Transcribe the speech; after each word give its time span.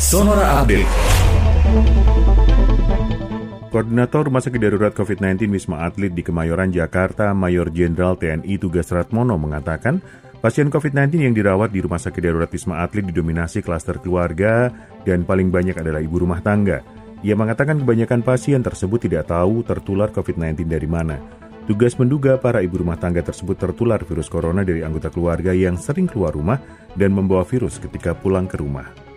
Sonora 0.00 0.64
Update. 0.64 0.88
Koordinator 3.68 4.32
Rumah 4.32 4.40
Sakit 4.40 4.56
Darurat 4.56 4.96
COVID-19 4.96 5.52
Wisma 5.52 5.84
Atlet 5.84 6.16
di 6.16 6.24
Kemayoran, 6.24 6.72
Jakarta, 6.72 7.36
Mayor 7.36 7.68
Jenderal 7.68 8.16
TNI 8.16 8.56
Tugas 8.56 8.88
Ratmono 8.88 9.36
mengatakan, 9.36 10.00
pasien 10.40 10.72
COVID-19 10.72 11.20
yang 11.20 11.36
dirawat 11.36 11.68
di 11.68 11.84
Rumah 11.84 12.00
Sakit 12.00 12.16
Darurat 12.16 12.48
Wisma 12.48 12.80
Atlet 12.80 13.12
didominasi 13.12 13.60
klaster 13.60 14.00
keluarga 14.00 14.72
dan 15.04 15.28
paling 15.28 15.52
banyak 15.52 15.76
adalah 15.76 16.00
ibu 16.00 16.16
rumah 16.16 16.40
tangga. 16.40 16.80
Ia 17.20 17.36
mengatakan 17.36 17.84
kebanyakan 17.84 18.24
pasien 18.24 18.64
tersebut 18.64 19.04
tidak 19.04 19.28
tahu 19.28 19.60
tertular 19.68 20.08
COVID-19 20.16 20.64
dari 20.64 20.88
mana. 20.88 21.20
Tugas 21.68 21.92
menduga 22.00 22.40
para 22.40 22.64
ibu 22.64 22.80
rumah 22.80 22.96
tangga 22.96 23.20
tersebut 23.20 23.60
tertular 23.60 24.00
virus 24.08 24.32
corona 24.32 24.64
dari 24.64 24.80
anggota 24.80 25.12
keluarga 25.12 25.52
yang 25.52 25.76
sering 25.76 26.08
keluar 26.08 26.32
rumah 26.32 26.56
dan 26.96 27.12
membawa 27.12 27.44
virus 27.44 27.76
ketika 27.76 28.16
pulang 28.16 28.48
ke 28.48 28.56
rumah. 28.56 29.10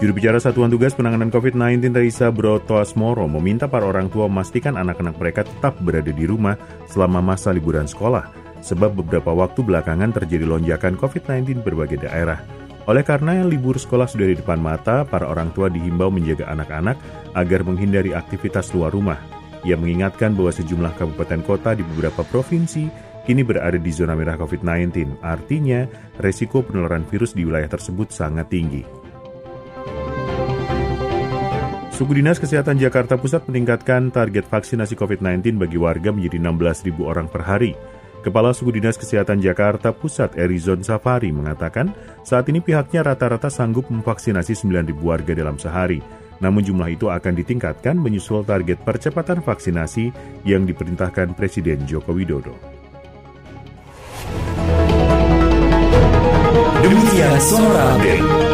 Juru 0.00 0.16
bicara 0.16 0.40
Satuan 0.40 0.72
Tugas 0.72 0.96
Penanganan 0.96 1.28
COVID-19 1.28 1.92
Raisa 1.92 2.32
Broto 2.32 2.80
Asmoro 2.80 3.28
meminta 3.28 3.68
para 3.68 3.84
orang 3.84 4.08
tua 4.08 4.32
memastikan 4.32 4.80
anak-anak 4.80 5.20
mereka 5.20 5.44
tetap 5.44 5.76
berada 5.76 6.08
di 6.08 6.24
rumah 6.24 6.56
selama 6.88 7.20
masa 7.20 7.52
liburan 7.52 7.84
sekolah, 7.84 8.32
sebab 8.64 8.96
beberapa 8.96 9.28
waktu 9.36 9.60
belakangan 9.60 10.08
terjadi 10.16 10.48
lonjakan 10.48 10.96
COVID-19 10.96 11.44
di 11.44 11.60
berbagai 11.60 12.00
daerah. 12.00 12.40
Oleh 12.88 13.04
karena 13.04 13.44
libur 13.44 13.76
sekolah 13.76 14.08
sudah 14.08 14.24
di 14.24 14.40
depan 14.40 14.56
mata, 14.56 15.04
para 15.04 15.28
orang 15.28 15.52
tua 15.52 15.68
dihimbau 15.68 16.08
menjaga 16.08 16.48
anak-anak 16.48 16.96
agar 17.36 17.60
menghindari 17.60 18.16
aktivitas 18.16 18.72
luar 18.72 18.96
rumah. 18.96 19.20
Ia 19.68 19.76
mengingatkan 19.76 20.32
bahwa 20.32 20.48
sejumlah 20.48 20.96
kabupaten 20.96 21.44
kota 21.44 21.76
di 21.76 21.84
beberapa 21.84 22.24
provinsi 22.24 22.88
kini 23.28 23.44
berada 23.44 23.76
di 23.76 23.92
zona 23.92 24.16
merah 24.16 24.40
COVID-19, 24.40 25.20
artinya 25.20 25.84
resiko 26.24 26.64
penularan 26.64 27.04
virus 27.04 27.36
di 27.36 27.44
wilayah 27.44 27.68
tersebut 27.68 28.08
sangat 28.08 28.48
tinggi. 28.48 28.99
Suku 32.00 32.16
Dinas 32.16 32.40
Kesehatan 32.40 32.80
Jakarta 32.80 33.20
Pusat 33.20 33.52
meningkatkan 33.52 34.08
target 34.08 34.48
vaksinasi 34.48 34.96
COVID-19 34.96 35.60
bagi 35.60 35.76
warga 35.76 36.08
menjadi 36.08 36.40
16.000 36.40 36.96
orang 37.04 37.28
per 37.28 37.44
hari. 37.44 37.76
Kepala 38.24 38.56
Suku 38.56 38.72
Dinas 38.72 38.96
Kesehatan 38.96 39.36
Jakarta 39.36 39.92
Pusat 39.92 40.40
Erizon 40.40 40.80
Safari 40.80 41.28
mengatakan 41.28 41.92
saat 42.24 42.48
ini 42.48 42.64
pihaknya 42.64 43.04
rata-rata 43.04 43.52
sanggup 43.52 43.92
memvaksinasi 43.92 44.56
9.000 44.64 44.96
warga 44.96 45.36
dalam 45.36 45.60
sehari. 45.60 46.00
Namun 46.40 46.64
jumlah 46.64 46.88
itu 46.88 47.12
akan 47.12 47.36
ditingkatkan 47.36 48.00
menyusul 48.00 48.48
target 48.48 48.80
percepatan 48.80 49.44
vaksinasi 49.44 50.08
yang 50.48 50.64
diperintahkan 50.64 51.36
Presiden 51.36 51.84
Joko 51.84 52.16
Widodo. 52.16 52.56
Demikian 56.80 57.36
Sonora 57.44 57.92
Update. 57.92 58.49